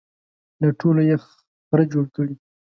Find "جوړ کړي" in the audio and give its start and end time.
1.93-2.35